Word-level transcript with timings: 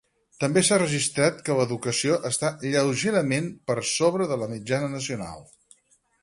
També 0.43 0.61
s'ha 0.67 0.77
registrat 0.81 1.43
que 1.49 1.57
l'educació 1.59 2.17
està 2.29 2.51
'lleugerament 2.63 3.51
per 3.69 3.77
sobre 3.91 4.29
de 4.33 4.39
la 4.45 4.49
mitjana 4.55 4.91
nacional'. 4.97 5.47